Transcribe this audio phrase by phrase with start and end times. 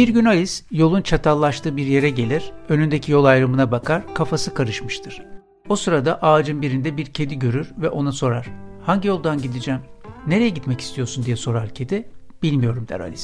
[0.00, 5.22] Bir gün Alice yolun çatallaştığı bir yere gelir, önündeki yol ayrımına bakar, kafası karışmıştır.
[5.68, 8.46] O sırada ağacın birinde bir kedi görür ve ona sorar.
[8.86, 9.80] Hangi yoldan gideceğim?
[10.26, 12.08] Nereye gitmek istiyorsun diye sorar kedi.
[12.42, 13.22] Bilmiyorum der Alice.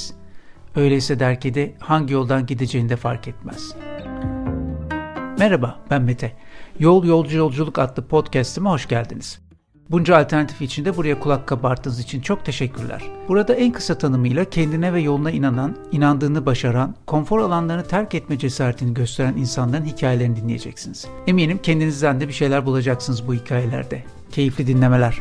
[0.75, 3.75] Öyleyse der kedi hangi yoldan gideceğini de fark etmez.
[5.39, 6.37] Merhaba ben Mete.
[6.79, 9.46] Yol Yolcu Yolculuk adlı podcast'ime hoş geldiniz.
[9.91, 13.03] Bunca alternatif içinde buraya kulak kabarttığınız için çok teşekkürler.
[13.27, 18.93] Burada en kısa tanımıyla kendine ve yoluna inanan, inandığını başaran, konfor alanlarını terk etme cesaretini
[18.93, 21.07] gösteren insanların hikayelerini dinleyeceksiniz.
[21.27, 24.03] Eminim kendinizden de bir şeyler bulacaksınız bu hikayelerde.
[24.31, 25.19] Keyifli dinlemeler.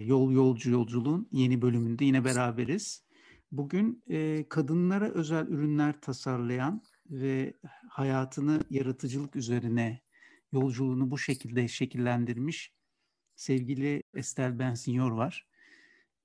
[0.00, 3.02] Yol Yolcu Yolculuğun yeni bölümünde yine beraberiz.
[3.52, 7.54] Bugün e, kadınlara özel ürünler tasarlayan ve
[7.88, 10.05] hayatını yaratıcılık üzerine
[10.52, 12.72] yolculuğunu bu şekilde şekillendirmiş
[13.36, 15.46] sevgili Estel Bensignor var.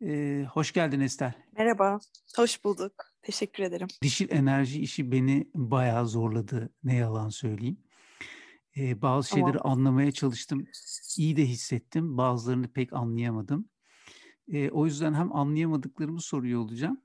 [0.02, 1.34] Ee, hoş geldin Estel.
[1.58, 2.00] Merhaba,
[2.36, 2.94] hoş bulduk.
[3.22, 3.88] Teşekkür ederim.
[4.02, 7.78] Dişil enerji işi beni bayağı zorladı, ne yalan söyleyeyim.
[8.78, 9.78] Ee, bazı şeyleri tamam.
[9.78, 10.68] anlamaya çalıştım,
[11.18, 13.70] iyi de hissettim, bazılarını pek anlayamadım.
[14.48, 17.02] Ee, o yüzden hem anlayamadıklarımı soruyor olacağım,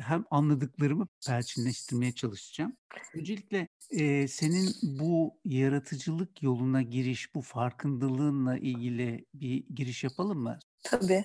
[0.00, 2.76] hem anladıklarımı perçinleştirmeye çalışacağım.
[3.14, 10.58] Öncelikle e, senin bu yaratıcılık yoluna giriş, bu farkındalığınla ilgili bir giriş yapalım mı?
[10.82, 11.24] Tabii.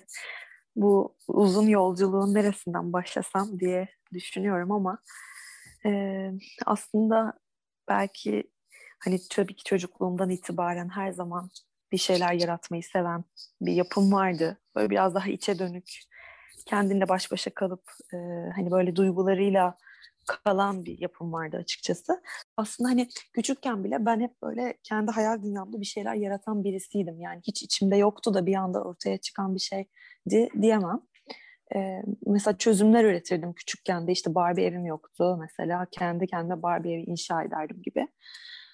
[0.76, 4.98] Bu uzun yolculuğun neresinden başlasam diye düşünüyorum ama
[5.86, 6.30] e,
[6.66, 7.32] aslında
[7.88, 8.50] belki
[9.04, 11.50] hani tabii ki çocukluğumdan itibaren her zaman
[11.92, 13.24] bir şeyler yaratmayı seven
[13.60, 14.58] bir yapım vardı.
[14.76, 16.00] Böyle biraz daha içe dönük,
[16.66, 18.16] kendinle baş başa kalıp e,
[18.56, 19.78] hani böyle duygularıyla
[20.26, 22.22] kalan bir yapım vardı açıkçası.
[22.56, 27.20] Aslında hani küçükken bile ben hep böyle kendi hayal dünyamda bir şeyler yaratan birisiydim.
[27.20, 31.00] Yani hiç içimde yoktu da bir anda ortaya çıkan bir şeydi diyemem.
[31.74, 37.02] Ee, mesela çözümler üretirdim küçükken de işte Barbie evim yoktu mesela kendi kendime Barbie evi
[37.02, 38.08] inşa ederdim gibi.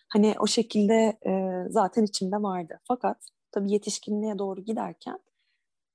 [0.08, 2.80] Hani o şekilde e, zaten içimde vardı.
[2.88, 3.16] Fakat
[3.52, 5.18] tabii yetişkinliğe doğru giderken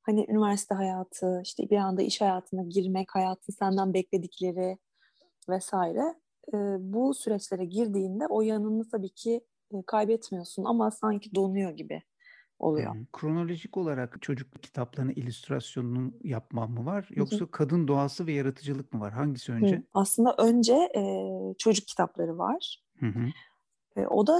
[0.07, 4.77] hani üniversite hayatı, işte bir anda iş hayatına girmek, hayatın senden bekledikleri
[5.49, 6.15] vesaire
[6.53, 9.41] e, bu süreçlere girdiğinde o yanını tabii ki
[9.73, 12.03] e, kaybetmiyorsun ama sanki donuyor gibi
[12.59, 12.93] oluyor.
[12.93, 13.05] Hmm.
[13.13, 17.51] Kronolojik olarak çocukluk kitaplarının illüstrasyonunu yapmam mı var yoksa Hı-hı.
[17.51, 19.13] kadın doğası ve yaratıcılık mı var?
[19.13, 19.75] Hangisi önce?
[19.75, 19.83] Hı.
[19.93, 21.03] Aslında önce e,
[21.57, 22.83] çocuk kitapları var.
[23.95, 24.39] E, o da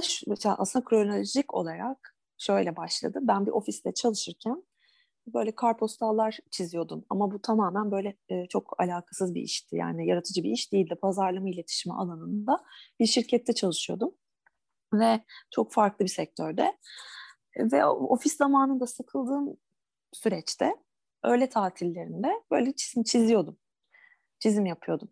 [0.58, 3.18] aslında kronolojik olarak şöyle başladı.
[3.22, 4.62] Ben bir ofiste çalışırken
[5.34, 7.04] böyle karpostallar çiziyordum.
[7.10, 9.76] Ama bu tamamen böyle e, çok alakasız bir işti.
[9.76, 10.94] Yani yaratıcı bir iş değildi.
[11.02, 12.64] Pazarlama iletişimi alanında
[13.00, 14.14] bir şirkette çalışıyordum.
[14.94, 16.76] Ve çok farklı bir sektörde.
[17.56, 19.56] Ve ofis zamanında sıkıldığım
[20.12, 20.76] süreçte
[21.24, 23.58] öğle tatillerinde böyle çizim çiziyordum.
[24.38, 25.08] Çizim yapıyordum.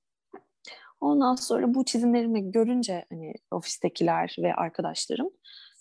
[1.00, 5.30] Ondan sonra bu çizimlerimi görünce hani ofistekiler ve arkadaşlarım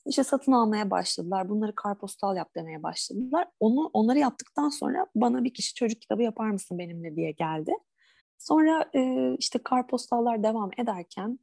[0.06, 1.50] işte satın almaya başladılar.
[1.50, 3.48] Bunları karpostal yap demeye başladılar.
[3.60, 7.72] Onu onları yaptıktan sonra bana bir kişi çocuk kitabı yapar mısın benimle diye geldi.
[8.38, 11.40] Sonra e, işte karpostallar devam ederken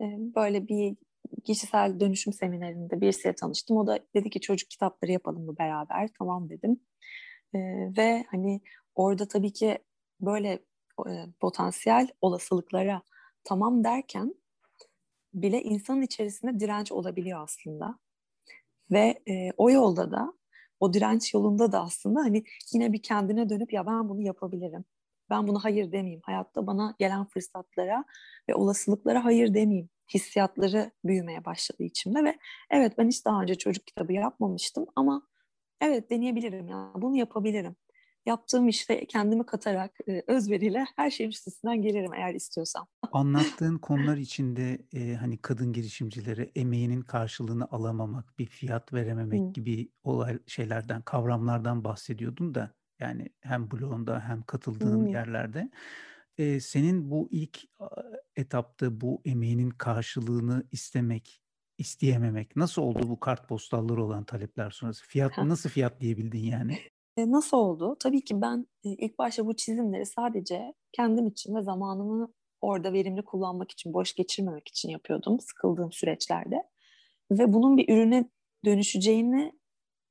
[0.00, 0.04] e,
[0.36, 0.96] böyle bir
[1.44, 3.76] kişisel dönüşüm seminerinde birisiyle tanıştım.
[3.76, 6.08] O da dedi ki çocuk kitapları yapalım mı beraber?
[6.18, 6.80] Tamam dedim.
[7.54, 7.58] E,
[7.96, 8.60] ve hani
[8.94, 9.78] orada tabii ki
[10.20, 10.48] böyle
[11.08, 13.02] e, potansiyel olasılıklara
[13.44, 14.34] tamam derken
[15.34, 17.98] bile insanın içerisinde direnç olabiliyor aslında.
[18.90, 20.32] Ve e, o yolda da
[20.80, 24.84] o direnç yolunda da aslında hani yine bir kendine dönüp ya ben bunu yapabilirim.
[25.30, 26.20] Ben bunu hayır demeyeyim.
[26.24, 28.04] Hayatta bana gelen fırsatlara
[28.48, 29.88] ve olasılıklara hayır demeyeyim.
[30.14, 32.38] Hissiyatları büyümeye başladı içimde ve
[32.70, 35.22] evet ben hiç daha önce çocuk kitabı yapmamıştım ama
[35.80, 37.76] evet deneyebilirim ya bunu yapabilirim
[38.26, 42.86] yaptığım işte kendimi katarak e, özveriyle her şeyin üstesinden gelirim eğer istiyorsam.
[43.12, 49.52] Anlattığın konular içinde e, hani kadın girişimcilere emeğinin karşılığını alamamak, bir fiyat verememek Hı.
[49.54, 55.08] gibi olay şeylerden, kavramlardan bahsediyordun da yani hem blogunda hem katıldığın Hı.
[55.08, 55.70] yerlerde.
[56.38, 57.60] E, senin bu ilk
[58.36, 61.42] etapta bu emeğinin karşılığını istemek,
[61.78, 65.04] isteyememek nasıl oldu bu kartpostalları olan talepler sonrası?
[65.04, 66.78] Fiyat nasıl fiyat diyebildin yani?
[67.16, 67.96] Nasıl oldu?
[68.00, 73.70] Tabii ki ben ilk başta bu çizimleri sadece kendim için ve zamanımı orada verimli kullanmak
[73.70, 76.62] için, boş geçirmemek için yapıyordum sıkıldığım süreçlerde.
[77.30, 78.30] Ve bunun bir ürüne
[78.64, 79.52] dönüşeceğini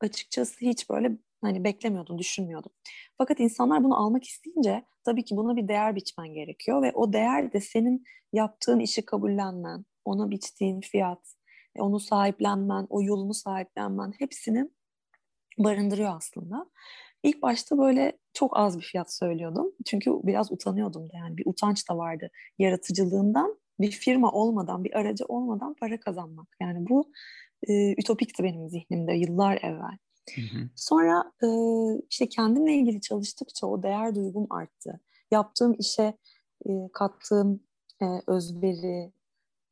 [0.01, 2.71] açıkçası hiç böyle hani beklemiyordum, düşünmüyordum.
[3.18, 7.54] Fakat insanlar bunu almak isteyince tabii ki buna bir değer biçmen gerekiyor ve o değer
[7.54, 11.36] de senin yaptığın işi kabullenmen, ona biçtiğin fiyat,
[11.75, 14.75] e, onu sahiplenmen, o yolunu sahiplenmen hepsinin
[15.57, 16.65] barındırıyor aslında.
[17.24, 19.71] İlk başta böyle çok az bir fiyat söylüyordum.
[19.86, 25.25] Çünkü biraz utanıyordum da yani bir utanç da vardı yaratıcılığından bir firma olmadan, bir aracı
[25.25, 26.48] olmadan para kazanmak.
[26.62, 27.12] Yani bu
[27.68, 29.98] e, ütopikti benim zihnimde yıllar evvel.
[30.36, 30.69] Hı hı.
[30.75, 31.48] Sonra e,
[32.09, 35.00] işte kendimle ilgili çalıştıkça o değer duygum arttı.
[35.31, 36.18] Yaptığım işe
[36.65, 37.63] e, kattığım
[38.01, 39.12] e, özveri,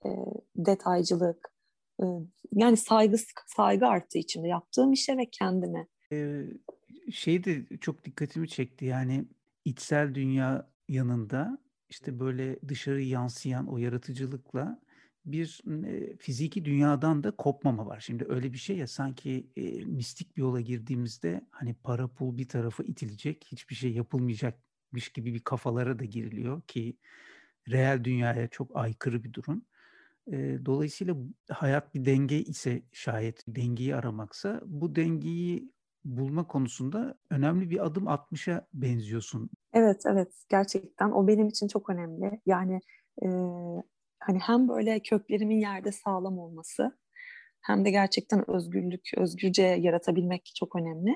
[0.06, 0.10] e,
[0.56, 1.52] detaycılık,
[2.54, 3.18] yani saygı
[3.48, 5.88] saygı arttı içimde yaptığım işe ve kendime.
[6.12, 6.46] Ee,
[7.12, 9.26] şey de çok dikkatimi çekti yani
[9.66, 11.58] içsel dünya yanında
[11.90, 14.80] işte böyle dışarı yansıyan o yaratıcılıkla
[15.26, 18.00] bir e, fiziki dünyadan da kopmama var.
[18.00, 22.48] Şimdi öyle bir şey ya sanki e, mistik bir yola girdiğimizde hani para pul bir
[22.48, 26.98] tarafa itilecek, hiçbir şey yapılmayacakmış gibi bir kafalara da giriliyor ki
[27.70, 29.66] reel dünyaya çok aykırı bir durum.
[30.32, 31.16] E, dolayısıyla
[31.50, 35.72] hayat bir denge ise şayet dengeyi aramaksa bu dengeyi
[36.06, 39.50] bulma konusunda önemli bir adım atmışa benziyorsun.
[39.74, 40.34] Evet, evet.
[40.50, 42.42] Gerçekten o benim için çok önemli.
[42.46, 42.80] Yani
[43.24, 43.28] e,
[44.20, 47.00] hani hem böyle köklerimin yerde sağlam olması
[47.62, 51.16] hem de gerçekten özgürlük, özgürce yaratabilmek çok önemli.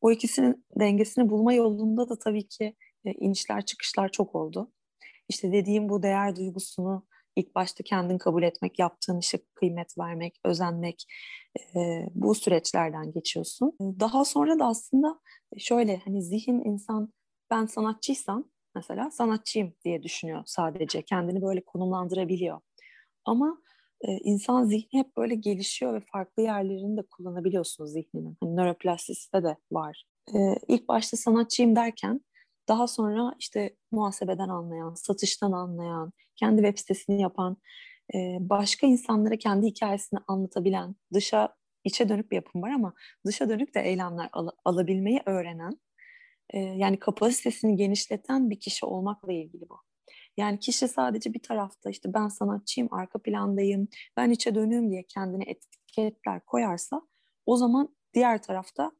[0.00, 4.72] O ikisinin dengesini bulma yolunda da tabii ki inişler çıkışlar çok oldu.
[5.28, 7.06] İşte dediğim bu değer duygusunu
[7.40, 11.04] ilk başta kendin kabul etmek, yaptığın işe kıymet vermek, özenmek
[11.76, 13.72] e, bu süreçlerden geçiyorsun.
[13.80, 15.20] Daha sonra da aslında
[15.58, 17.12] şöyle hani zihin insan
[17.50, 18.44] ben sanatçıysam
[18.74, 21.02] mesela sanatçıyım diye düşünüyor sadece.
[21.02, 22.60] Kendini böyle konumlandırabiliyor.
[23.24, 23.62] Ama
[24.00, 28.36] e, insan zihni hep böyle gelişiyor ve farklı yerlerini de kullanabiliyorsunuz zihninin.
[28.42, 30.04] Hani nöroplastisite de var.
[30.34, 30.38] E,
[30.68, 32.20] ilk başta sanatçıyım derken
[32.70, 37.56] daha sonra işte muhasebeden anlayan, satıştan anlayan, kendi web sitesini yapan,
[38.14, 42.94] e, başka insanlara kendi hikayesini anlatabilen, dışa içe dönük bir yapım var ama
[43.26, 45.80] dışa dönük de eylemler al- alabilmeyi öğrenen,
[46.50, 49.78] e, yani kapasitesini genişleten bir kişi olmakla ilgili bu.
[50.36, 55.44] Yani kişi sadece bir tarafta işte ben sanatçıyım, arka plandayım, ben içe dönüyorum diye kendine
[55.46, 57.02] etiketler koyarsa
[57.46, 58.92] o zaman diğer tarafta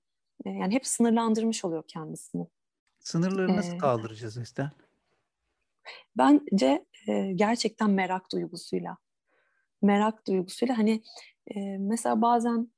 [0.46, 2.46] e, yani hep sınırlandırmış oluyor kendisini.
[3.00, 4.70] Sınırları nasıl ee, kaldıracağız Estel?
[6.16, 8.96] Bence e, gerçekten merak duygusuyla.
[9.82, 11.02] Merak duygusuyla hani
[11.54, 12.72] e, mesela bazen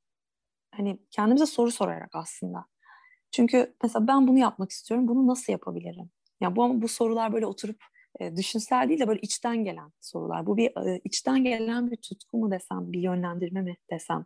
[0.71, 2.65] hani kendimize soru sorarak aslında.
[3.31, 5.09] Çünkü mesela ben bunu yapmak istiyorum.
[5.09, 6.11] Bunu nasıl yapabilirim?
[6.41, 7.85] Yani bu bu sorular böyle oturup
[8.21, 10.47] e, düşünsel değil de böyle içten gelen sorular.
[10.47, 14.25] Bu bir e, içten gelen bir tutku mu desem, bir yönlendirme mi desem.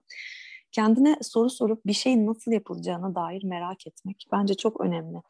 [0.72, 5.22] Kendine soru sorup bir şeyin nasıl yapılacağına dair merak etmek bence çok önemli.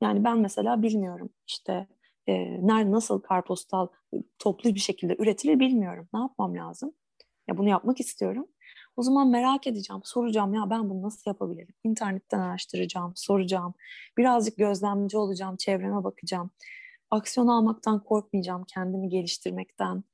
[0.00, 1.86] Yani ben mesela bilmiyorum işte
[2.26, 2.34] e,
[2.66, 3.86] nerede nasıl karpostal
[4.38, 6.08] toplu bir şekilde üretilir bilmiyorum.
[6.14, 6.92] Ne yapmam lazım?
[7.48, 8.46] Ya bunu yapmak istiyorum.
[8.96, 11.74] O zaman merak edeceğim, soracağım ya ben bunu nasıl yapabilirim?
[11.84, 13.74] İnternetten araştıracağım, soracağım.
[14.18, 16.50] Birazcık gözlemci olacağım, çevreme bakacağım.
[17.10, 20.04] Aksiyon almaktan korkmayacağım, kendimi geliştirmekten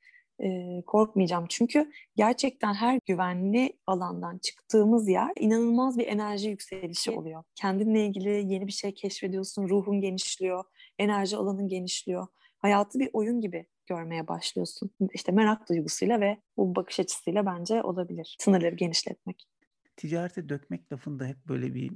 [0.41, 1.47] e, korkmayacağım.
[1.49, 7.43] Çünkü gerçekten her güvenli alandan çıktığımız yer inanılmaz bir enerji yükselişi oluyor.
[7.55, 10.65] Kendinle ilgili yeni bir şey keşfediyorsun, ruhun genişliyor,
[10.99, 12.27] enerji alanın genişliyor.
[12.59, 14.91] Hayatı bir oyun gibi görmeye başlıyorsun.
[15.15, 18.37] İşte merak duygusuyla ve bu bakış açısıyla bence olabilir.
[18.41, 19.49] Sınırları genişletmek.
[19.97, 21.93] Ticarete dökmek lafında hep böyle bir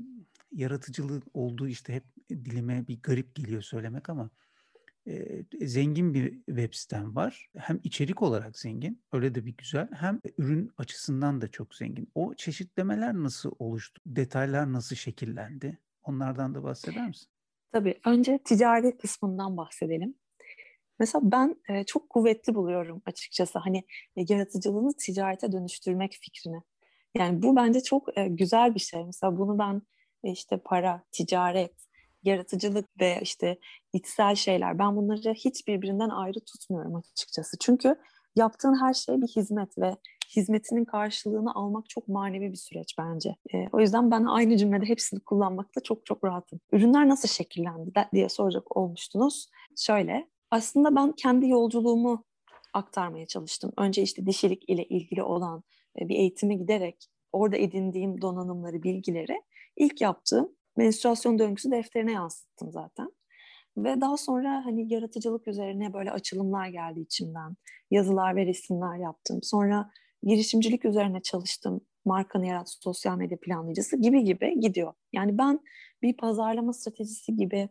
[0.52, 4.30] yaratıcılık olduğu işte hep dilime bir garip geliyor söylemek ama
[5.60, 7.50] zengin bir web sitem var.
[7.56, 9.88] Hem içerik olarak zengin, öyle de bir güzel.
[9.92, 12.08] Hem ürün açısından da çok zengin.
[12.14, 14.02] O çeşitlemeler nasıl oluştu?
[14.06, 15.78] Detaylar nasıl şekillendi?
[16.02, 17.28] Onlardan da bahseder misin?
[17.72, 18.00] Tabii.
[18.06, 20.14] Önce ticari kısmından bahsedelim.
[20.98, 23.84] Mesela ben e, çok kuvvetli buluyorum açıkçası hani
[24.16, 26.62] e, yaratıcılığını ticarete dönüştürmek fikrini.
[27.16, 29.04] Yani bu bence çok e, güzel bir şey.
[29.04, 29.82] Mesela bunu ben
[30.24, 31.74] e, işte para, ticaret,
[32.22, 33.58] yaratıcılık ve işte
[33.92, 37.56] içsel şeyler ben bunları hiç birbirinden ayrı tutmuyorum açıkçası.
[37.60, 37.96] Çünkü
[38.36, 39.96] yaptığın her şey bir hizmet ve
[40.36, 43.36] hizmetinin karşılığını almak çok manevi bir süreç bence.
[43.54, 46.60] E, o yüzden ben aynı cümlede hepsini kullanmakta çok çok rahatım.
[46.72, 49.48] Ürünler nasıl şekillendi diye soracak olmuştunuz.
[49.76, 52.24] Şöyle, aslında ben kendi yolculuğumu
[52.74, 53.72] aktarmaya çalıştım.
[53.78, 55.62] Önce işte dişilik ile ilgili olan
[56.00, 59.42] e, bir eğitime giderek orada edindiğim donanımları, bilgileri
[59.76, 63.12] ilk yaptığım menstruasyon döngüsü defterine yansıttım zaten.
[63.76, 67.56] Ve daha sonra hani yaratıcılık üzerine böyle açılımlar geldi içimden.
[67.90, 69.38] Yazılar ve resimler yaptım.
[69.42, 69.90] Sonra
[70.22, 71.80] girişimcilik üzerine çalıştım.
[72.04, 74.92] Markanı yarat, sosyal medya planlayıcısı gibi gibi gidiyor.
[75.12, 75.60] Yani ben
[76.02, 77.68] bir pazarlama stratejisi gibi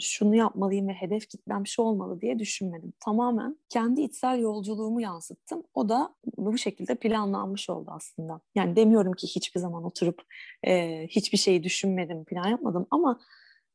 [0.00, 2.92] şunu yapmalıyım ve hedef kitlem şu olmalı diye düşünmedim.
[3.04, 5.62] Tamamen kendi içsel yolculuğumu yansıttım.
[5.74, 8.40] O da bu şekilde planlanmış oldu aslında.
[8.54, 10.22] Yani demiyorum ki hiçbir zaman oturup
[10.66, 13.20] e, hiçbir şeyi düşünmedim, plan yapmadım ama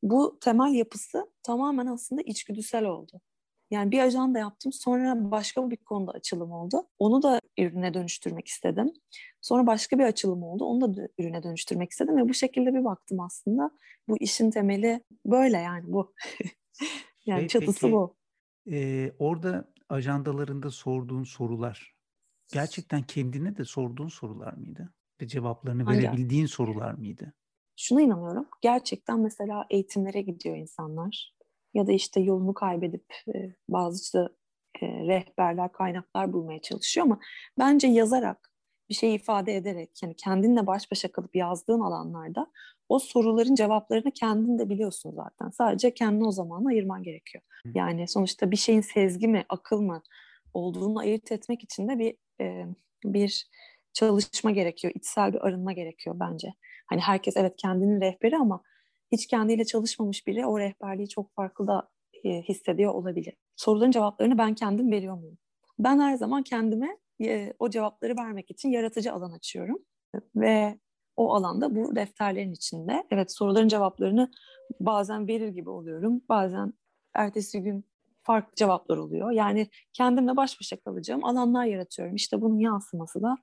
[0.02, 3.20] bu temel yapısı tamamen aslında içgüdüsel oldu.
[3.70, 4.72] Yani bir ajanda yaptım.
[4.72, 6.86] Sonra başka bir konuda açılım oldu.
[6.98, 8.92] Onu da ürüne dönüştürmek istedim.
[9.40, 10.64] Sonra başka bir açılım oldu.
[10.64, 13.70] Onu da ürüne dönüştürmek istedim ve bu şekilde bir baktım aslında.
[14.08, 16.14] Bu işin temeli böyle yani bu.
[17.26, 18.16] yani şey, çatısı peki, bu.
[18.70, 21.94] E, orada ajandalarında sorduğun sorular
[22.52, 24.94] gerçekten kendine de sorduğun sorular mıydı?
[25.20, 25.98] Ve cevaplarını Hangi?
[25.98, 27.32] verebildiğin sorular mıydı?
[27.76, 28.48] Şuna inanıyorum.
[28.60, 31.34] Gerçekten mesela eğitimlere gidiyor insanlar
[31.74, 34.36] ya da işte yolunu kaybedip e, bazı
[34.82, 37.20] e, rehberler, kaynaklar bulmaya çalışıyor ama
[37.58, 38.50] bence yazarak
[38.88, 42.46] bir şey ifade ederek yani kendinle baş başa kalıp yazdığın alanlarda
[42.88, 45.50] o soruların cevaplarını kendin de biliyorsun zaten.
[45.50, 47.44] Sadece kendini o zaman ayırman gerekiyor.
[47.74, 50.02] Yani sonuçta bir şeyin sezgi mi, akıl mı
[50.54, 52.66] olduğunu ayırt etmek için de bir e,
[53.04, 53.50] bir
[53.92, 56.54] çalışma gerekiyor, içsel bir arınma gerekiyor bence.
[56.86, 58.62] Hani herkes evet kendinin rehberi ama
[59.12, 61.88] hiç kendiyle çalışmamış biri o rehberliği çok farklı da
[62.24, 63.34] e, hissediyor olabilir.
[63.56, 65.38] Soruların cevaplarını ben kendim veriyor muyum?
[65.78, 69.78] Ben her zaman kendime e, o cevapları vermek için yaratıcı alan açıyorum.
[70.36, 70.78] Ve
[71.16, 74.30] o alanda bu defterlerin içinde evet soruların cevaplarını
[74.80, 76.22] bazen verir gibi oluyorum.
[76.28, 76.72] Bazen
[77.14, 77.84] ertesi gün
[78.22, 79.30] farklı cevaplar oluyor.
[79.30, 82.14] Yani kendimle baş başa kalacağım alanlar yaratıyorum.
[82.14, 83.36] İşte bunun yansıması da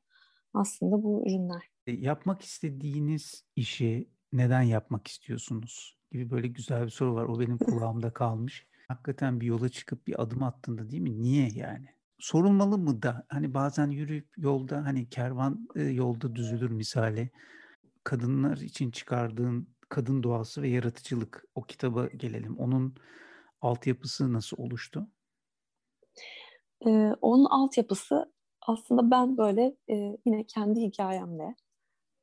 [0.53, 1.69] aslında bu ürünler.
[1.87, 7.25] E, yapmak istediğiniz işi neden yapmak istiyorsunuz gibi böyle güzel bir soru var.
[7.25, 8.67] O benim kulağımda kalmış.
[8.87, 11.21] Hakikaten bir yola çıkıp bir adım attığında değil mi?
[11.21, 11.85] Niye yani?
[12.19, 17.29] Sorulmalı mı da hani bazen yürüyüp yolda hani kervan e, yolda düzülür misali.
[18.03, 22.57] Kadınlar için çıkardığın kadın doğası ve yaratıcılık o kitaba gelelim.
[22.57, 22.95] Onun
[23.61, 25.07] altyapısı nasıl oluştu?
[26.85, 26.89] Ee,
[27.21, 31.55] onun altyapısı aslında ben böyle e, yine kendi hikayemle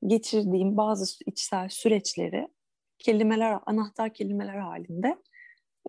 [0.07, 2.49] geçirdiğim bazı içsel süreçleri
[2.99, 5.17] kelimeler, anahtar kelimeler halinde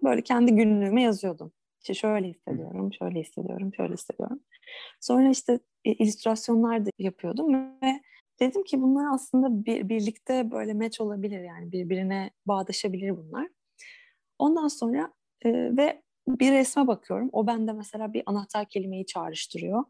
[0.03, 1.53] böyle kendi günlüğüme yazıyordum.
[1.81, 4.39] İşte şöyle hissediyorum, şöyle hissediyorum, şöyle hissediyorum.
[5.01, 8.01] Sonra işte e, illüstrasyonlar da yapıyordum ve
[8.39, 13.49] dedim ki bunlar aslında bir, birlikte böyle match olabilir yani birbirine bağdaşabilir bunlar.
[14.39, 15.13] Ondan sonra
[15.45, 17.29] e, ve bir resme bakıyorum.
[17.31, 19.83] O bende mesela bir anahtar kelimeyi çağrıştırıyor.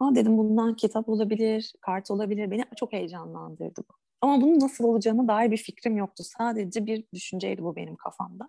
[0.00, 2.50] Aa dedim bundan kitap olabilir, kart olabilir.
[2.50, 3.94] Beni çok heyecanlandırdı bu.
[4.20, 6.24] Ama bunun nasıl olacağına dair bir fikrim yoktu.
[6.38, 8.48] Sadece bir düşünceydi bu benim kafamda.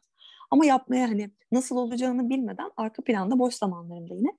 [0.52, 4.38] Ama yapmaya hani nasıl olacağını bilmeden arka planda boş zamanlarımda yine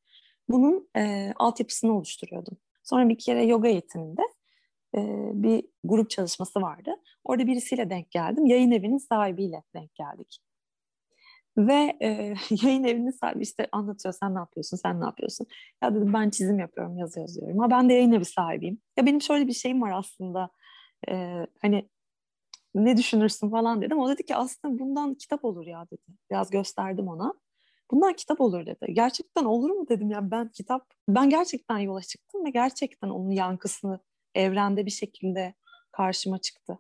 [0.49, 2.57] bunun e, altyapısını oluşturuyordum.
[2.83, 4.23] Sonra bir kere yoga eğitiminde
[4.95, 5.01] e,
[5.35, 6.91] bir grup çalışması vardı.
[7.25, 8.47] Orada birisiyle denk geldim.
[8.47, 10.41] Yayın evinin sahibiyle denk geldik.
[11.59, 15.47] Ve e, yayın evinin sahibi işte anlatıyor sen ne yapıyorsun, sen ne yapıyorsun.
[15.83, 17.59] Ya dedim ben çizim yapıyorum, yazı yazıyorum.
[17.59, 18.81] Ha ben de yayın evi sahibiyim.
[18.97, 20.51] Ya benim şöyle bir şeyim var aslında.
[21.09, 21.89] E, hani
[22.75, 23.99] ne düşünürsün falan dedim.
[23.99, 26.19] O dedi ki aslında bundan kitap olur ya dedi.
[26.31, 27.35] Biraz gösterdim ona.
[27.91, 28.95] Bundan kitap olur dedi.
[28.95, 30.87] Gerçekten olur mu dedim ya ben kitap.
[31.09, 34.01] Ben gerçekten yola çıktım ve gerçekten onun yankısını
[34.35, 35.55] evrende bir şekilde
[35.93, 36.73] karşıma çıktı.
[36.73, 36.79] Ya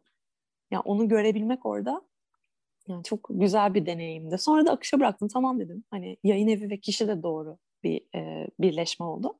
[0.70, 2.02] yani onu görebilmek orada
[2.90, 4.38] yani çok güzel bir deneyimdi.
[4.38, 5.28] Sonra da akışa bıraktım.
[5.28, 5.84] Tamam dedim.
[5.90, 9.38] Hani yayın evi ve kişi de doğru bir e, birleşme oldu.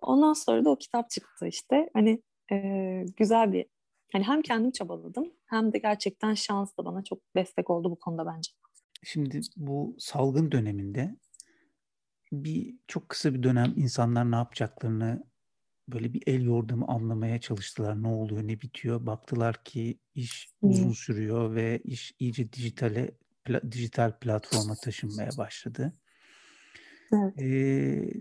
[0.00, 1.90] Ondan sonra da o kitap çıktı işte.
[1.94, 2.22] Hani
[2.52, 3.66] e, güzel bir
[4.12, 8.26] hani hem kendim çabaladım hem de gerçekten şans da bana çok destek oldu bu konuda
[8.26, 8.52] bence.
[9.02, 11.16] Şimdi bu salgın döneminde
[12.32, 15.29] bir çok kısa bir dönem insanlar ne yapacaklarını
[15.92, 18.02] böyle bir el yordamı anlamaya çalıştılar.
[18.02, 19.06] Ne oluyor, ne bitiyor.
[19.06, 23.10] Baktılar ki iş uzun sürüyor ve iş iyice dijitale
[23.44, 25.96] pla, dijital platforma taşınmaya başladı.
[27.12, 27.42] Evet.
[27.42, 28.12] Ee,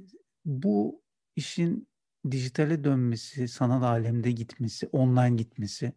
[0.46, 1.02] bu
[1.36, 1.88] işin
[2.32, 5.94] dijitale dönmesi, sanal alemde gitmesi, online gitmesi,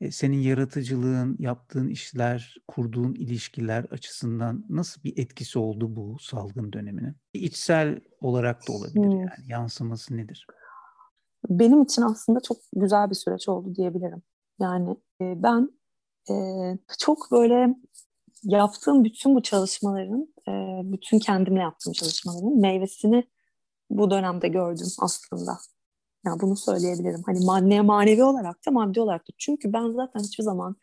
[0.00, 7.16] e, senin yaratıcılığın, yaptığın işler, kurduğun ilişkiler açısından nasıl bir etkisi oldu bu salgın döneminin?
[7.32, 10.46] İçsel olarak da olabilir yani yansıması nedir?
[11.48, 14.22] Benim için aslında çok güzel bir süreç oldu diyebilirim.
[14.60, 15.70] Yani e, ben
[16.30, 16.34] e,
[16.98, 17.74] çok böyle
[18.42, 20.52] yaptığım bütün bu çalışmaların, e,
[20.92, 23.24] bütün kendimle yaptığım çalışmaların meyvesini
[23.90, 25.58] bu dönemde gördüm aslında.
[26.26, 27.22] Yani bunu söyleyebilirim.
[27.26, 29.32] Hani madde manevi olarak da maddi olarak da.
[29.38, 30.76] Çünkü ben zaten hiçbir zaman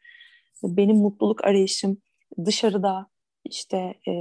[0.63, 1.97] benim mutluluk arayışım
[2.45, 3.07] dışarıda
[3.45, 3.77] işte
[4.07, 4.13] e,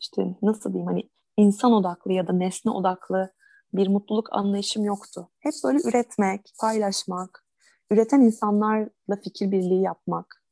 [0.00, 3.32] işte nasıl diyeyim hani insan odaklı ya da nesne odaklı
[3.74, 5.28] bir mutluluk anlayışım yoktu.
[5.40, 7.44] Hep böyle üretmek, paylaşmak,
[7.90, 10.42] üreten insanlarla fikir birliği yapmak,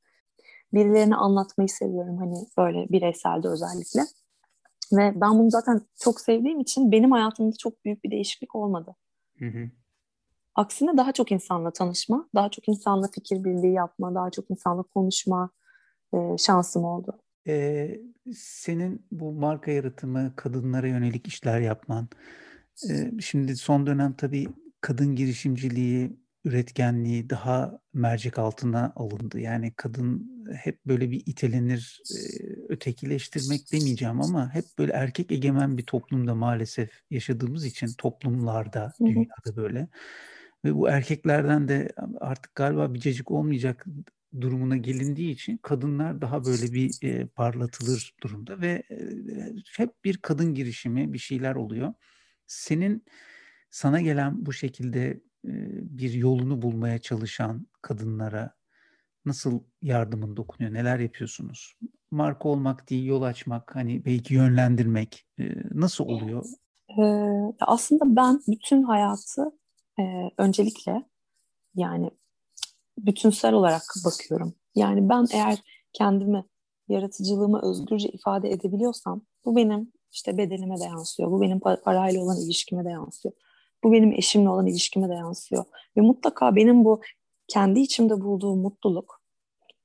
[0.75, 4.01] birilerine anlatmayı seviyorum hani böyle bireyselde özellikle.
[4.93, 8.97] Ve ben bunu zaten çok sevdiğim için benim hayatımda çok büyük bir değişiklik olmadı.
[9.39, 9.71] Hı hı.
[10.55, 15.51] Aksine daha çok insanla tanışma, daha çok insanla fikir birliği yapma, daha çok insanla konuşma,
[16.15, 17.19] e, şansım oldu.
[17.49, 18.01] Ee,
[18.35, 22.09] senin bu marka yaratımı, kadınlara yönelik işler yapman,
[23.21, 24.47] şimdi son dönem tabii
[24.81, 29.41] kadın girişimciliği, üretkenliği daha mercek altına alındı.
[29.41, 32.03] Yani kadın hep böyle bir itelenir,
[32.69, 39.89] ötekileştirmek demeyeceğim ama hep böyle erkek egemen bir toplumda maalesef yaşadığımız için toplumlarda, dünyada böyle.
[40.65, 41.89] Ve bu erkeklerden de
[42.21, 43.87] artık galiba bir cacık olmayacak
[44.41, 48.97] durumuna gelindiği için kadınlar daha böyle bir e, parlatılır durumda ve e,
[49.77, 51.95] hep bir kadın girişimi bir şeyler oluyor.
[52.53, 53.05] Senin
[53.71, 55.21] sana gelen bu şekilde
[55.99, 58.55] bir yolunu bulmaya çalışan kadınlara
[59.25, 60.75] nasıl yardımın dokunuyor?
[60.75, 61.75] Neler yapıyorsunuz?
[62.11, 65.27] Marka olmak değil, yol açmak, hani belki yönlendirmek
[65.75, 66.45] nasıl oluyor?
[66.99, 67.03] Ee,
[67.61, 69.43] aslında ben bütün hayatı
[69.99, 70.03] e,
[70.39, 71.05] öncelikle
[71.75, 72.11] yani
[72.99, 74.55] bütünsel olarak bakıyorum.
[74.75, 76.45] Yani ben eğer kendimi,
[76.89, 81.31] yaratıcılığımı özgürce ifade edebiliyorsam bu benim işte bedenime de yansıyor.
[81.31, 83.35] Bu benim parayla olan ilişkime de yansıyor.
[83.85, 85.65] Bu benim eşimle olan ilişkime de yansıyor.
[85.97, 87.01] Ve mutlaka benim bu
[87.49, 89.23] kendi içimde bulduğum mutluluk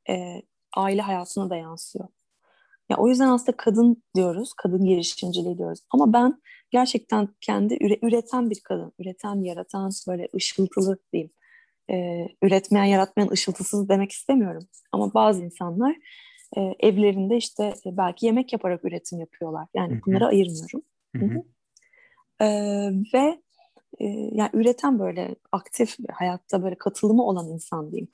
[0.10, 0.41] e,
[0.75, 2.07] aile hayatına da yansıyor.
[2.89, 5.79] Ya o yüzden aslında kadın diyoruz, kadın girişimciliği diyoruz.
[5.89, 6.41] Ama ben
[6.72, 11.31] gerçekten kendi üre, üreten bir kadın, üreten, yaratan, böyle ışıltılı diyeyim.
[11.89, 14.67] Ee, üretmeyen, yaratmayan, ışıltısız demek istemiyorum.
[14.91, 15.96] Ama bazı insanlar
[16.57, 19.67] e, evlerinde işte e, belki yemek yaparak üretim yapıyorlar.
[19.75, 20.01] Yani Hı-hı.
[20.05, 20.81] bunları ayırmıyorum.
[21.15, 21.43] Hı hı.
[22.41, 23.41] Ee, ve
[23.99, 28.11] e, yani üreten böyle aktif hayatta böyle katılımı olan insan diyeyim.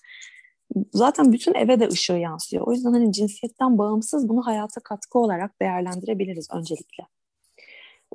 [0.93, 2.67] Zaten bütün eve de ışığı yansıyor.
[2.67, 7.07] O yüzden hani cinsiyetten bağımsız bunu hayata katkı olarak değerlendirebiliriz öncelikle.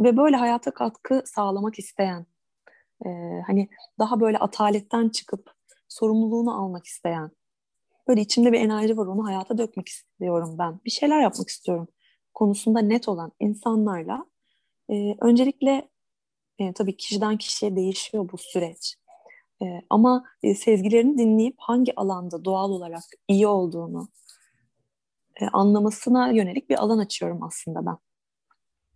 [0.01, 2.27] Ve böyle hayata katkı sağlamak isteyen,
[3.07, 3.09] e,
[3.47, 5.51] hani daha böyle ataletten çıkıp
[5.89, 7.31] sorumluluğunu almak isteyen,
[8.09, 10.81] böyle içimde bir enerji var onu hayata dökmek istiyorum ben.
[10.85, 11.89] Bir şeyler yapmak istiyorum
[12.35, 14.27] konusunda net olan insanlarla
[14.91, 15.89] e, öncelikle
[16.59, 18.97] e, tabii kişiden kişiye değişiyor bu süreç.
[19.63, 24.09] E, ama e, sezgilerini dinleyip hangi alanda doğal olarak iyi olduğunu
[25.41, 27.97] e, anlamasına yönelik bir alan açıyorum aslında ben.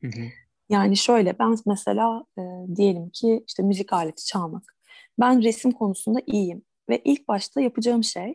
[0.01, 0.25] Hı hı.
[0.68, 2.42] Yani şöyle ben mesela e,
[2.77, 4.77] diyelim ki işte müzik aleti çalmak.
[5.20, 8.35] Ben resim konusunda iyiyim ve ilk başta yapacağım şey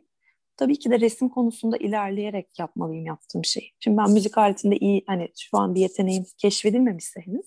[0.58, 3.72] tabii ki de resim konusunda ilerleyerek yapmalıyım yaptığım şey.
[3.80, 7.46] Şimdi ben müzik aletinde iyi hani şu an bir yeteneğim keşfedilmemişse henüz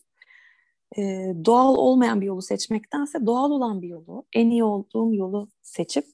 [0.98, 1.02] e,
[1.44, 6.04] doğal olmayan bir yolu seçmektense doğal olan bir yolu, en iyi olduğum yolu seçip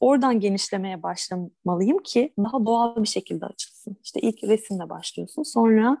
[0.00, 3.96] oradan genişlemeye başlamalıyım ki daha doğal bir şekilde açılsın.
[4.04, 5.98] İşte ilk resimle başlıyorsun, sonra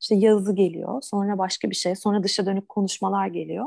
[0.00, 3.66] işte yazı geliyor, sonra başka bir şey, sonra dışa dönük konuşmalar geliyor.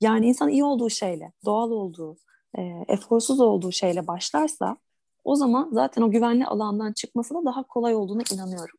[0.00, 2.16] Yani insan iyi olduğu şeyle, doğal olduğu,
[2.58, 4.76] e, eforsuz olduğu şeyle başlarsa
[5.26, 8.78] o zaman zaten o güvenli alandan çıkması da daha kolay olduğuna inanıyorum.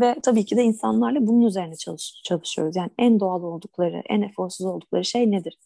[0.00, 2.76] Ve tabii ki de insanlarla bunun üzerine çalış, çalışıyoruz.
[2.76, 5.58] Yani en doğal oldukları, en eforsuz oldukları şey nedir?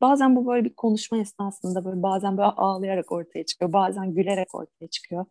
[0.00, 4.86] Bazen bu böyle bir konuşma esnasında böyle bazen böyle ağlayarak ortaya çıkıyor, bazen gülerek ortaya
[4.86, 5.24] çıkıyor.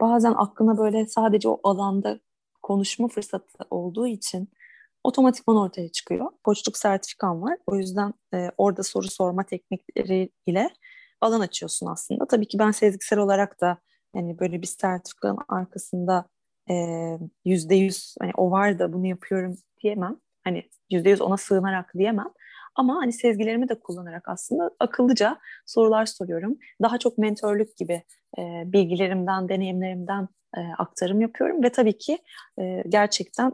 [0.00, 2.20] Bazen aklına böyle sadece o alanda
[2.62, 4.48] konuşma fırsatı olduğu için
[5.04, 6.26] otomatikman ortaya çıkıyor.
[6.44, 7.56] Koçluk sertifikam var.
[7.66, 10.70] O yüzden e, orada soru sorma teknikleri ile
[11.20, 12.26] alan açıyorsun aslında.
[12.26, 13.78] Tabii ki ben sezgisel olarak da
[14.14, 16.24] yani böyle bir sertifikanın arkasında
[17.44, 20.16] yüzde yüz hani o var da bunu yapıyorum diyemem.
[20.44, 22.30] Hani yüzde yüz ona sığınarak diyemem.
[22.74, 26.58] Ama hani sezgilerimi de kullanarak aslında akıllıca sorular soruyorum.
[26.82, 28.02] Daha çok mentörlük gibi
[28.38, 32.18] e, bilgilerimden, deneyimlerimden e, aktarım yapıyorum ve tabii ki
[32.60, 33.52] e, gerçekten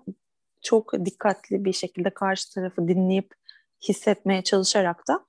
[0.62, 3.34] çok dikkatli bir şekilde karşı tarafı dinleyip
[3.88, 5.26] hissetmeye çalışarak da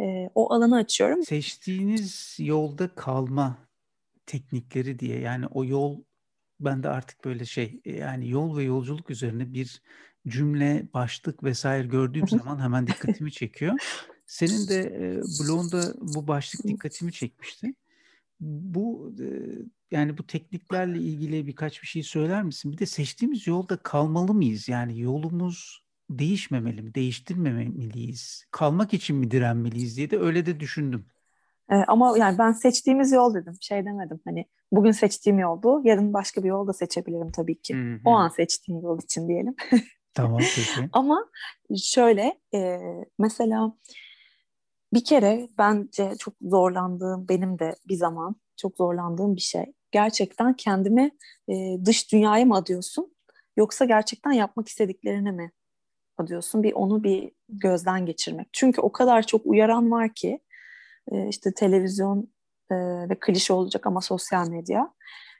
[0.00, 1.24] e, o alanı açıyorum.
[1.24, 3.58] Seçtiğiniz yolda kalma
[4.26, 6.02] teknikleri diye yani o yol
[6.60, 9.82] ben de artık böyle şey yani yol ve yolculuk üzerine bir
[10.28, 13.78] cümle, başlık vesaire gördüğüm zaman hemen dikkatimi çekiyor.
[14.26, 17.74] Senin de e, blogunda bu başlık dikkatimi çekmişti.
[18.40, 19.26] Bu e,
[19.90, 22.72] yani bu tekniklerle ilgili birkaç bir şey söyler misin?
[22.72, 24.68] Bir de seçtiğimiz yolda kalmalı mıyız?
[24.68, 25.82] Yani yolumuz
[26.18, 26.94] değişmemeli mi?
[26.94, 28.44] Değiştirmemeliyiz?
[28.50, 31.06] Kalmak için mi direnmeliyiz diye de öyle de düşündüm.
[31.70, 33.54] Ee, ama yani ben seçtiğimiz yol dedim.
[33.60, 34.20] Şey demedim.
[34.24, 35.80] Hani bugün seçtiğim yol bu.
[35.84, 37.74] Yarın başka bir yol da seçebilirim tabii ki.
[37.74, 38.00] Hı-hı.
[38.04, 39.54] O an seçtiğim yol için diyelim.
[40.14, 40.88] tamam peki.
[40.92, 41.24] Ama
[41.82, 42.80] şöyle e,
[43.18, 43.76] mesela
[44.92, 49.64] bir kere bence çok zorlandığım benim de bir zaman çok zorlandığım bir şey.
[49.92, 51.10] Gerçekten kendimi
[51.48, 53.14] e, dış dünyaya mı adıyorsun
[53.56, 55.52] yoksa gerçekten yapmak istediklerine mi
[56.20, 56.62] adıyorsun?
[56.62, 58.48] Bir onu bir gözden geçirmek.
[58.52, 60.40] Çünkü o kadar çok uyaran var ki
[61.12, 62.32] e, işte televizyon
[62.70, 62.76] e,
[63.08, 64.94] ve klişe olacak ama sosyal medya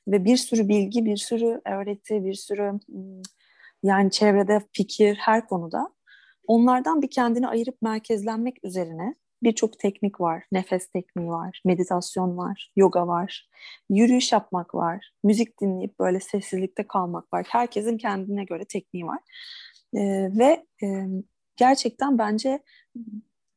[0.08, 2.72] ve bir sürü bilgi, bir sürü öğreti, bir sürü
[3.82, 5.90] yani çevrede fikir her konuda
[6.46, 10.44] onlardan bir kendini ayırıp merkezlenmek üzerine birçok teknik var.
[10.52, 13.48] Nefes tekniği var, meditasyon var, yoga var,
[13.90, 17.46] yürüyüş yapmak var, müzik dinleyip böyle sessizlikte kalmak var.
[17.48, 19.18] Herkesin kendine göre tekniği var.
[19.94, 21.06] Ee, ve e,
[21.56, 22.62] gerçekten bence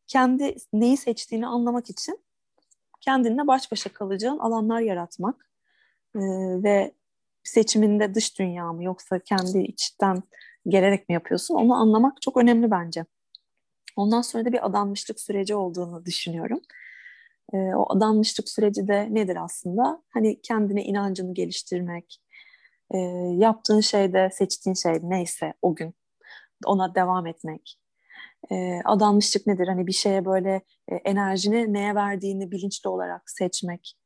[0.07, 2.19] kendi neyi seçtiğini anlamak için
[3.01, 5.49] kendinle baş başa kalacağın alanlar yaratmak
[6.15, 6.19] e,
[6.63, 6.93] ve
[7.43, 10.23] seçiminde dış dünya mı yoksa kendi içten
[10.67, 13.05] gelerek mi yapıyorsun onu anlamak çok önemli bence.
[13.95, 16.61] Ondan sonra da bir adanmışlık süreci olduğunu düşünüyorum.
[17.53, 20.03] E, o adanmışlık süreci de nedir aslında?
[20.09, 22.21] Hani kendine inancını geliştirmek,
[22.91, 22.97] e,
[23.37, 25.95] yaptığın şeyde seçtiğin şey neyse o gün
[26.65, 27.79] ona devam etmek.
[28.51, 29.67] E, adanmışlık nedir?
[29.67, 33.97] Hani bir şeye böyle e, enerjini neye verdiğini bilinçli olarak seçmek,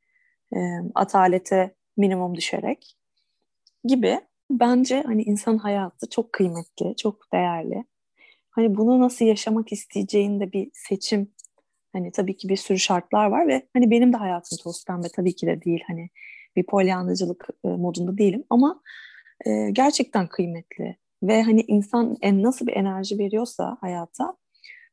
[0.56, 0.60] e,
[0.96, 2.98] atalete minimum düşerek
[3.84, 4.22] gibi.
[4.52, 7.84] Bence hani insan hayatı çok kıymetli, çok değerli
[8.58, 11.32] hani bunu nasıl yaşamak isteyeceğinde bir seçim
[11.94, 15.36] hani tabii ki bir sürü şartlar var ve hani benim de hayatım toz pembe tabii
[15.36, 16.10] ki de değil hani
[16.56, 18.82] bir polyanlıcılık e, modunda değilim ama
[19.46, 24.38] e, gerçekten kıymetli ve hani insan en nasıl bir enerji veriyorsa hayata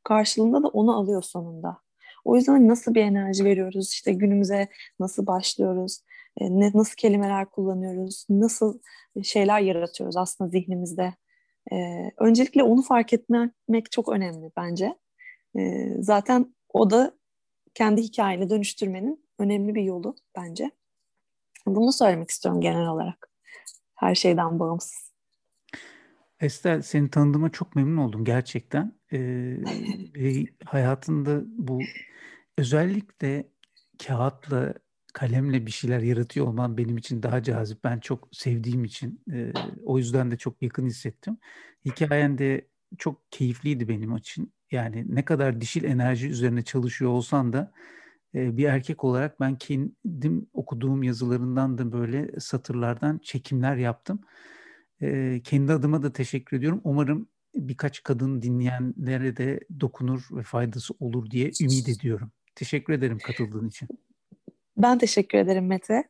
[0.05, 1.79] karşılığında da onu alıyor sonunda.
[2.25, 4.69] O yüzden hani nasıl bir enerji veriyoruz işte günümüze
[5.01, 6.01] nasıl başlıyoruz
[6.41, 8.79] e, ne, nasıl kelimeler kullanıyoruz nasıl
[9.23, 11.15] şeyler yaratıyoruz aslında zihnimizde
[11.73, 11.77] e,
[12.19, 14.99] öncelikle onu fark etmek çok önemli bence.
[15.59, 17.13] E, zaten o da
[17.75, 20.71] kendi hikayeni dönüştürmenin önemli bir yolu bence.
[21.67, 23.31] Bunu söylemek istiyorum genel olarak.
[23.95, 25.04] Her şeyden bağımsız.
[26.45, 28.99] Estel seni tanıdığıma çok memnun oldum gerçekten.
[29.13, 29.59] Ee,
[30.65, 31.81] hayatında bu
[32.59, 33.49] özellikle
[34.07, 34.75] kağıtla
[35.15, 37.85] kalemle bir şeyler yaratıyor olman benim için daha cazip.
[37.85, 39.53] Ben çok sevdiğim için e,
[39.85, 41.39] o yüzden de çok yakın hissettim.
[41.85, 44.53] Hikayen de çok keyifliydi benim için.
[44.71, 47.73] Yani ne kadar dişil enerji üzerine çalışıyor olsan da
[48.35, 54.21] e, bir erkek olarak ben kendim okuduğum yazılarından da böyle satırlardan çekimler yaptım.
[55.03, 56.81] E, kendi adıma da teşekkür ediyorum.
[56.85, 62.33] Umarım birkaç kadın dinleyenlere de dokunur ve faydası olur diye ümit ediyorum.
[62.55, 63.89] Teşekkür ederim katıldığın için.
[64.77, 66.05] Ben teşekkür ederim Mete.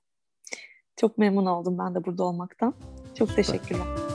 [0.96, 2.74] Çok memnun oldum ben de burada olmaktan.
[3.14, 4.13] Çok teşekkürler.